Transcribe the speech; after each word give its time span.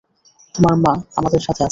তোমার 0.55 0.75
মা 0.77 0.93
আমাদের 1.17 1.41
সাথে 1.41 1.61
আছে। 1.61 1.69